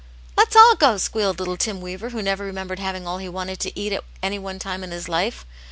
*' 0.19 0.35
Let's 0.35 0.55
all 0.55 0.75
go," 0.77 0.97
squealed 0.97 1.37
little 1.37 1.57
Tim 1.57 1.79
Weaver, 1.79 2.09
who 2.09 2.23
never 2.23 2.43
remembered 2.43 2.79
having 2.79 3.05
all 3.05 3.19
he 3.19 3.29
wanted 3.29 3.59
to 3.59 3.79
eat 3.79 3.93
at 3.93 4.03
any 4.23 4.39
one 4.39 4.57
time 4.57 4.83
in 4.83 4.89
his 4.89 5.07
life. 5.07 5.45